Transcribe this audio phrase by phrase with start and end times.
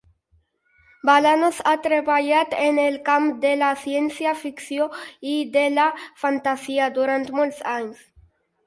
[1.09, 4.89] Balanos ha treballat en el camp de la ciència ficció
[5.37, 5.89] i de la
[6.25, 8.05] fantasia durant molts anys.